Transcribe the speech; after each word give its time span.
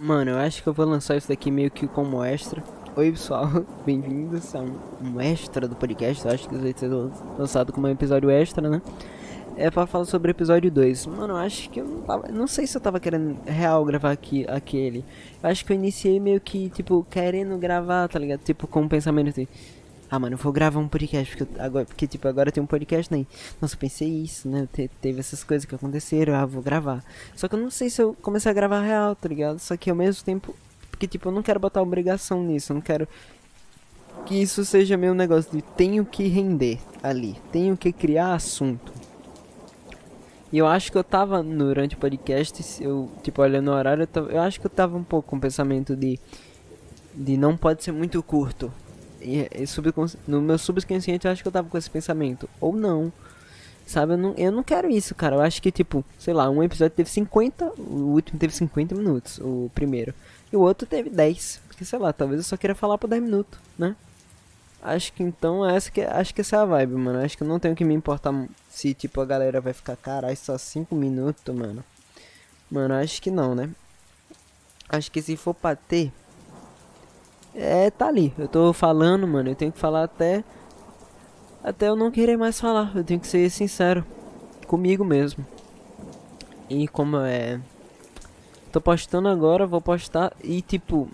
Mano, 0.00 0.30
eu 0.30 0.38
acho 0.38 0.62
que 0.62 0.68
eu 0.68 0.72
vou 0.72 0.86
lançar 0.86 1.16
isso 1.16 1.26
daqui 1.26 1.50
meio 1.50 1.72
que 1.72 1.88
como 1.88 2.22
extra. 2.22 2.62
Oi 2.94 3.10
pessoal, 3.10 3.48
bem-vindos 3.84 4.54
a 4.54 4.60
um, 4.60 5.20
extra 5.20 5.66
do 5.66 5.74
podcast. 5.74 6.24
Eu 6.24 6.32
acho 6.32 6.48
que 6.48 6.54
vai 6.54 6.72
ser 6.72 6.88
lançado 7.36 7.72
como 7.72 7.88
um 7.88 7.90
episódio 7.90 8.30
extra, 8.30 8.70
né? 8.70 8.80
É 9.56 9.68
pra 9.72 9.88
falar 9.88 10.04
sobre 10.04 10.30
o 10.30 10.32
episódio 10.32 10.70
2. 10.70 11.06
Mano, 11.06 11.32
eu 11.32 11.36
acho 11.38 11.68
que 11.68 11.80
eu 11.80 11.84
não 11.84 12.02
tava. 12.02 12.28
Não 12.28 12.46
sei 12.46 12.64
se 12.64 12.76
eu 12.76 12.80
tava 12.80 13.00
querendo 13.00 13.38
real 13.44 13.84
gravar 13.84 14.12
aqui, 14.12 14.46
aquele. 14.48 15.04
Eu 15.42 15.50
acho 15.50 15.64
que 15.64 15.72
eu 15.72 15.76
iniciei 15.76 16.20
meio 16.20 16.40
que, 16.40 16.70
tipo, 16.70 17.04
querendo 17.10 17.58
gravar, 17.58 18.06
tá 18.06 18.20
ligado? 18.20 18.38
Tipo, 18.44 18.68
com 18.68 18.82
um 18.82 18.88
pensamento 18.88 19.30
assim. 19.30 19.48
Ah, 20.10 20.18
mano, 20.18 20.34
eu 20.34 20.38
vou 20.38 20.52
gravar 20.52 20.80
um 20.80 20.88
podcast, 20.88 21.36
porque, 21.36 21.60
agora, 21.60 21.84
porque 21.84 22.06
tipo, 22.06 22.26
agora 22.26 22.50
tem 22.50 22.62
um 22.62 22.66
podcast, 22.66 23.12
né? 23.12 23.26
Nossa, 23.60 23.74
eu 23.74 23.78
pensei 23.78 24.08
isso, 24.08 24.48
né? 24.48 24.66
Te, 24.72 24.90
teve 25.00 25.20
essas 25.20 25.44
coisas 25.44 25.66
que 25.66 25.74
aconteceram, 25.74 26.34
ah, 26.34 26.46
vou 26.46 26.62
gravar. 26.62 27.04
Só 27.36 27.46
que 27.46 27.54
eu 27.54 27.60
não 27.60 27.70
sei 27.70 27.90
se 27.90 28.00
eu 28.00 28.16
começar 28.22 28.50
a 28.50 28.52
gravar 28.54 28.80
real, 28.80 29.14
tá 29.14 29.28
ligado? 29.28 29.58
Só 29.58 29.76
que 29.76 29.90
ao 29.90 29.96
mesmo 29.96 30.24
tempo, 30.24 30.54
porque 30.90 31.06
tipo, 31.06 31.28
eu 31.28 31.32
não 31.32 31.42
quero 31.42 31.60
botar 31.60 31.82
obrigação 31.82 32.42
nisso, 32.42 32.72
eu 32.72 32.76
não 32.76 32.80
quero 32.80 33.06
que 34.24 34.34
isso 34.34 34.64
seja 34.64 34.96
meu 34.96 35.14
negócio 35.14 35.52
de 35.52 35.62
tenho 35.62 36.04
que 36.04 36.26
render 36.26 36.78
ali, 37.02 37.36
tenho 37.52 37.76
que 37.76 37.92
criar 37.92 38.34
assunto. 38.34 38.92
E 40.50 40.56
eu 40.56 40.66
acho 40.66 40.90
que 40.90 40.96
eu 40.96 41.04
tava 41.04 41.42
durante 41.42 41.94
o 41.94 41.98
podcast, 41.98 42.82
eu, 42.82 43.10
tipo, 43.22 43.42
olhando 43.42 43.70
o 43.70 43.74
horário, 43.74 44.04
eu, 44.04 44.06
tava, 44.06 44.32
eu 44.32 44.40
acho 44.40 44.58
que 44.58 44.66
eu 44.66 44.70
tava 44.70 44.96
um 44.96 45.04
pouco 45.04 45.28
com 45.28 45.36
o 45.36 45.40
pensamento 45.40 45.94
de 45.94 46.18
de 47.18 47.36
não 47.36 47.56
pode 47.56 47.82
ser 47.82 47.90
muito 47.90 48.22
curto, 48.22 48.72
e, 49.20 49.48
no 50.26 50.40
meu 50.40 50.58
subconsciente 50.58 51.26
eu 51.26 51.32
acho 51.32 51.42
que 51.42 51.48
eu 51.48 51.52
tava 51.52 51.68
com 51.68 51.78
esse 51.78 51.90
pensamento. 51.90 52.48
Ou 52.60 52.72
não. 52.72 53.12
Sabe, 53.86 54.12
eu 54.12 54.18
não, 54.18 54.34
eu 54.36 54.52
não 54.52 54.62
quero 54.62 54.90
isso, 54.90 55.14
cara. 55.14 55.36
Eu 55.36 55.40
acho 55.40 55.62
que, 55.62 55.72
tipo, 55.72 56.04
sei 56.18 56.34
lá, 56.34 56.50
um 56.50 56.62
episódio 56.62 56.94
teve 56.94 57.08
50, 57.08 57.72
o 57.78 58.12
último 58.12 58.38
teve 58.38 58.52
50 58.52 58.94
minutos, 58.94 59.38
o 59.38 59.70
primeiro. 59.74 60.14
E 60.52 60.56
o 60.56 60.60
outro 60.60 60.86
teve 60.86 61.08
10. 61.08 61.60
Porque, 61.68 61.84
sei 61.84 61.98
lá, 61.98 62.12
talvez 62.12 62.40
eu 62.40 62.44
só 62.44 62.56
queira 62.56 62.74
falar 62.74 62.98
por 62.98 63.08
10 63.08 63.22
minutos, 63.22 63.58
né? 63.78 63.96
Acho 64.80 65.12
que 65.12 65.22
então 65.22 65.68
essa 65.68 65.90
que 65.90 66.02
acho 66.02 66.32
que 66.34 66.40
essa 66.40 66.56
é 66.56 66.58
a 66.60 66.64
vibe, 66.64 66.92
mano. 66.94 67.18
Acho 67.20 67.36
que 67.36 67.42
eu 67.42 67.48
não 67.48 67.58
tenho 67.58 67.74
que 67.74 67.84
me 67.84 67.94
importar 67.94 68.32
se 68.70 68.94
tipo 68.94 69.20
a 69.20 69.24
galera 69.24 69.60
vai 69.60 69.72
ficar, 69.72 69.96
caralho, 69.96 70.36
só 70.36 70.56
5 70.56 70.94
minutos, 70.94 71.54
mano. 71.54 71.84
Mano, 72.70 72.94
acho 72.94 73.20
que 73.20 73.30
não, 73.30 73.54
né? 73.54 73.70
Acho 74.88 75.10
que 75.10 75.20
se 75.20 75.36
for 75.36 75.54
pra 75.54 75.74
ter, 75.74 76.12
é, 77.58 77.90
tá 77.90 78.06
ali. 78.06 78.32
Eu 78.38 78.46
tô 78.46 78.72
falando, 78.72 79.26
mano. 79.26 79.50
Eu 79.50 79.54
tenho 79.54 79.72
que 79.72 79.78
falar 79.78 80.04
até. 80.04 80.44
Até 81.62 81.88
eu 81.88 81.96
não 81.96 82.10
querer 82.10 82.36
mais 82.36 82.60
falar. 82.60 82.92
Eu 82.94 83.02
tenho 83.02 83.18
que 83.18 83.26
ser 83.26 83.50
sincero 83.50 84.06
comigo 84.66 85.04
mesmo. 85.04 85.44
E 86.70 86.86
como 86.86 87.16
é. 87.18 87.60
Tô 88.70 88.80
postando 88.80 89.28
agora, 89.28 89.66
vou 89.66 89.80
postar. 89.80 90.32
E 90.42 90.62
tipo, 90.62 91.08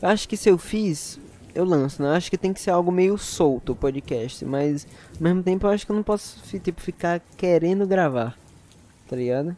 acho 0.00 0.26
que 0.26 0.36
se 0.36 0.48
eu 0.48 0.56
fiz, 0.56 1.20
eu 1.54 1.64
lanço, 1.64 2.02
né? 2.02 2.16
Acho 2.16 2.30
que 2.30 2.38
tem 2.38 2.52
que 2.54 2.60
ser 2.60 2.70
algo 2.70 2.90
meio 2.90 3.18
solto 3.18 3.72
o 3.72 3.76
podcast. 3.76 4.42
Mas 4.44 4.86
ao 5.16 5.22
mesmo 5.22 5.42
tempo 5.42 5.66
eu 5.66 5.70
acho 5.70 5.84
que 5.84 5.92
eu 5.92 5.96
não 5.96 6.02
posso 6.02 6.40
tipo, 6.60 6.80
ficar 6.80 7.20
querendo 7.36 7.86
gravar. 7.86 8.38
Tá 9.06 9.16
ligado? 9.16 9.54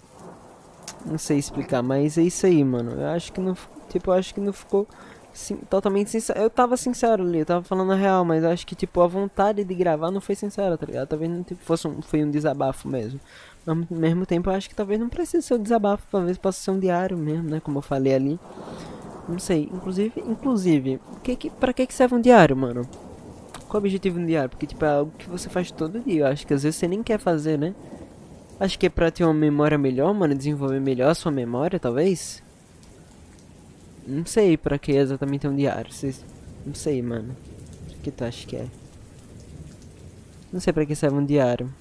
Não 1.07 1.19
sei 1.19 1.39
explicar, 1.39 1.83
mas 1.83 2.19
é 2.19 2.23
isso 2.23 2.47
aí, 2.47 2.65
mano. 2.65 2.93
Eu 3.01 3.09
acho 3.09 3.33
que 3.33 3.41
não. 3.41 3.57
Tipo, 3.91 4.11
eu 4.11 4.15
acho 4.15 4.35
que 4.35 4.41
não 4.41 4.53
ficou 4.53 4.89
sim, 5.33 5.57
totalmente 5.69 6.11
sincero. 6.11 6.41
Eu 6.41 6.51
tava 6.51 6.77
sincero 6.77 7.23
ali, 7.23 7.41
eu 7.41 7.47
tava 7.47 7.63
falando 7.65 7.93
a 7.93 7.97
real, 7.97 8.25
mas 8.25 8.45
acho 8.45 8.67
que, 8.67 8.75
tipo, 8.75 9.01
a 9.01 9.07
vontade 9.07 9.65
de 9.65 9.75
gravar 9.75 10.11
não 10.11 10.21
foi 10.21 10.35
sincera, 10.35 10.77
tá 10.77 10.87
ligado? 10.87 11.09
Talvez 11.09 11.31
não 11.31 11.43
tipo, 11.43 11.63
fosse 11.63 11.87
um, 11.89 12.01
foi 12.03 12.25
um 12.25 12.31
desabafo 12.31 12.89
mesmo. 12.89 13.21
Mas, 13.65 13.77
ao 13.91 13.99
mesmo 13.99 14.27
tempo, 14.27 14.51
eu 14.51 14.55
acho 14.55 14.69
que 14.69 14.75
talvez 14.75 14.99
não 14.99 15.09
precise 15.09 15.47
ser 15.47 15.55
um 15.55 15.63
desabafo, 15.63 16.07
talvez 16.11 16.39
possa 16.39 16.61
ser 16.61 16.71
um 16.71 16.79
diário 16.79 17.17
mesmo, 17.17 17.49
né? 17.49 17.61
Como 17.61 17.79
eu 17.79 17.83
falei 17.83 18.15
ali. 18.15 18.41
Não 19.29 19.39
sei, 19.39 19.69
inclusive, 19.73 20.13
inclusive, 20.27 21.01
que, 21.23 21.37
que, 21.37 21.51
pra 21.51 21.73
que, 21.73 21.87
que 21.87 21.95
serve 21.95 22.15
um 22.15 22.21
diário, 22.21 22.57
mano? 22.57 22.87
Qual 23.69 23.81
o 23.81 23.85
objetivo 23.85 24.19
de 24.19 24.25
um 24.25 24.27
diário? 24.27 24.51
Porque, 24.51 24.67
tipo, 24.67 24.85
é 24.85 24.89
algo 24.89 25.13
que 25.17 25.29
você 25.29 25.48
faz 25.48 25.71
todo 25.71 26.01
dia. 26.01 26.23
Eu 26.23 26.27
acho 26.27 26.47
que 26.47 26.53
às 26.53 26.63
vezes 26.63 26.79
você 26.79 26.89
nem 26.89 27.03
quer 27.03 27.19
fazer, 27.19 27.59
né? 27.59 27.75
Acho 28.61 28.79
que 28.79 28.87
é 28.87 28.91
pra 28.91 29.11
ter 29.11 29.25
uma 29.25 29.33
memória 29.33 29.79
melhor, 29.79 30.13
mano, 30.13 30.35
desenvolver 30.35 30.81
melhor 30.81 31.11
a 31.11 31.15
sua 31.15 31.33
memória, 31.33 31.81
talvez. 31.81 32.42
Não 34.07 34.27
sei 34.27 34.57
pra 34.57 34.79
que 34.79 34.92
exatamente 34.92 35.46
é 35.46 35.51
um 35.51 35.55
diário. 35.55 35.92
Cês... 35.92 36.24
Não 36.67 36.74
sei, 36.74 37.01
mano. 37.02 37.36
O 37.90 38.02
que 38.02 38.11
tu 38.11 38.24
acha 38.24 38.46
que 38.46 38.57
é? 38.57 38.67
Não 40.52 40.61
sei 40.61 40.73
pra 40.73 40.85
que 40.85 40.95
serve 40.95 41.17
um 41.17 41.24
diário. 41.24 41.73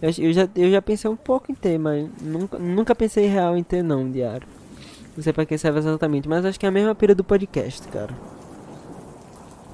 Eu, 0.00 0.10
eu, 0.18 0.32
já, 0.32 0.48
eu 0.54 0.70
já 0.70 0.80
pensei 0.80 1.10
um 1.10 1.16
pouco 1.16 1.50
em 1.50 1.54
ter, 1.54 1.78
mas 1.78 2.08
nunca, 2.20 2.58
nunca 2.58 2.94
pensei 2.94 3.26
real 3.26 3.56
em 3.56 3.62
ter 3.62 3.82
não 3.82 4.02
um 4.02 4.10
diário. 4.10 4.46
Não 5.16 5.22
sei 5.22 5.32
pra 5.32 5.44
que 5.44 5.58
serve 5.58 5.80
exatamente, 5.80 6.28
mas 6.28 6.44
acho 6.44 6.60
que 6.60 6.66
é 6.66 6.68
a 6.68 6.72
mesma 6.72 6.94
pira 6.94 7.14
do 7.14 7.24
podcast, 7.24 7.88
cara. 7.88 8.14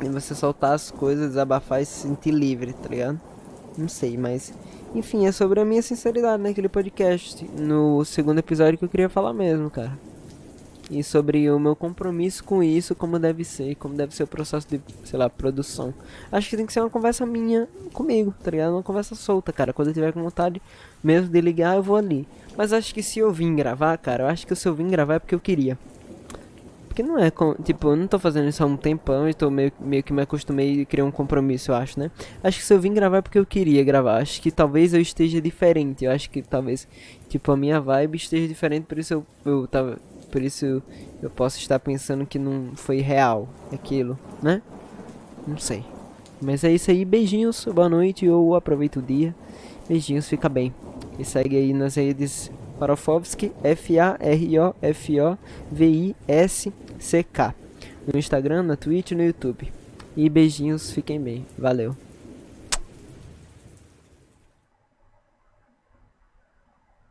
E 0.01 0.09
você 0.09 0.35
soltar 0.35 0.73
as 0.73 0.91
coisas, 0.91 1.29
desabafar 1.29 1.83
e 1.83 1.85
se 1.85 2.01
sentir 2.01 2.31
livre, 2.31 2.73
tá 2.73 2.89
ligado? 2.89 3.21
Não 3.77 3.89
sei, 3.89 4.17
mas. 4.17 4.55
Enfim, 4.95 5.27
é 5.27 5.33
sobre 5.33 5.61
a 5.61 5.65
minha 5.65 5.83
sinceridade 5.83 6.43
naquele 6.43 6.69
podcast. 6.69 7.45
No 7.59 8.05
segundo 8.05 8.39
episódio 8.39 8.79
que 8.79 8.85
eu 8.85 8.89
queria 8.89 9.09
falar 9.09 9.35
mesmo, 9.35 9.69
cara 9.69 10.14
e 10.91 11.03
sobre 11.03 11.51
o 11.51 11.59
meu 11.59 11.75
compromisso 11.75 12.45
com 12.45 12.63
isso, 12.63 12.95
como 12.95 13.19
deve 13.19 13.45
ser, 13.45 13.75
como 13.77 13.95
deve 13.95 14.15
ser 14.15 14.25
o 14.25 14.27
processo 14.27 14.69
de, 14.69 14.81
sei 15.05 15.19
lá, 15.19 15.31
produção. 15.31 15.95
Acho 16.31 16.51
que 16.51 16.57
tem 16.57 16.67
que 16.67 16.73
ser 16.73 16.81
uma 16.81 16.91
conversa 16.91 17.25
minha 17.25 17.69
comigo, 17.93 18.35
tá 18.43 18.51
ligado? 18.51 18.73
Uma 18.73 18.83
conversa 18.83 19.15
solta, 19.15 19.53
cara. 19.53 19.73
Quando 19.73 19.89
eu 19.89 19.95
tiver 19.95 20.13
com 20.13 20.23
vontade 20.23 20.61
mesmo 21.03 21.29
de 21.29 21.41
ligar, 21.41 21.77
eu 21.77 21.83
vou 21.83 21.97
ali. 21.97 22.27
Mas 22.57 22.73
acho 22.73 22.95
que 22.95 23.03
se 23.03 23.19
eu 23.19 23.33
vim 23.33 23.55
gravar, 23.57 23.97
cara, 23.99 24.25
eu 24.25 24.29
acho 24.29 24.47
que 24.47 24.55
se 24.55 24.69
eu 24.69 24.75
vim 24.75 24.89
gravar 24.89 25.15
é 25.15 25.19
porque 25.19 25.35
eu 25.35 25.41
queria. 25.41 25.79
Porque 26.87 27.03
não 27.03 27.19
é, 27.19 27.29
tipo, 27.65 27.89
eu 27.89 27.97
não 27.97 28.07
tô 28.07 28.21
fazendo 28.21 28.49
isso 28.49 28.63
há 28.63 28.67
um 28.67 28.77
tempão 28.77 29.29
e 29.29 29.35
tô 29.35 29.51
meio, 29.51 29.73
meio 29.81 30.01
que 30.01 30.13
me 30.13 30.23
acostumei 30.23 30.83
e 30.83 30.87
criei 30.87 31.05
um 31.05 31.11
compromisso, 31.11 31.73
eu 31.73 31.75
acho, 31.75 31.99
né? 31.99 32.09
Acho 32.41 32.61
que 32.61 32.65
se 32.65 32.73
eu 32.73 32.79
vim 32.79 32.95
gravar 32.95 33.17
é 33.17 33.21
porque 33.21 33.37
eu 33.37 33.45
queria 33.45 33.83
gravar. 33.83 34.19
Acho 34.19 34.41
que 34.41 34.49
talvez 34.53 34.95
eu 34.95 35.01
esteja 35.01 35.41
diferente. 35.41 36.05
Eu 36.05 36.13
acho 36.13 36.31
que 36.31 36.41
talvez, 36.41 36.87
tipo, 37.29 37.51
a 37.51 37.57
minha 37.57 37.81
vibe 37.81 38.17
esteja 38.17 38.47
diferente, 38.47 38.85
por 38.85 38.97
isso 38.97 39.13
eu, 39.13 39.27
eu 39.45 39.67
tava 39.67 39.99
por 40.35 40.43
isso 40.43 40.83
eu 41.23 41.31
posso 41.31 41.59
estar 41.59 41.79
pensando 41.79 42.27
que 42.27 42.41
não 42.41 42.75
foi 42.75 43.01
real 43.01 43.49
aquilo, 43.73 44.19
né? 44.43 44.61
Não 45.47 45.57
sei. 45.57 45.85
Mas 46.43 46.65
é 46.65 46.73
isso 46.73 46.91
aí, 46.91 47.05
beijinhos, 47.05 47.65
boa 47.67 47.89
noite 47.89 48.29
ou 48.29 48.57
aproveita 48.57 48.99
o 48.99 49.03
dia. 49.03 49.33
Beijinhos, 49.89 50.29
fica 50.29 50.49
bem. 50.49 50.75
E 51.21 51.25
segue 51.25 51.57
aí 51.57 51.73
nas 51.73 51.95
redes 51.95 52.51
Farofovski, 52.81 53.53
F-A-R-O-F-O-V-I-S-C-K. 53.63 53.95
No 58.13 58.19
Instagram, 58.19 58.65
na 58.65 58.75
Twitch 58.75 59.13
e 59.13 59.15
no 59.15 59.23
YouTube. 59.23 59.73
E 60.17 60.29
beijinhos, 60.29 60.91
fiquem 60.91 61.21
bem. 61.21 61.47
Valeu. 61.57 61.95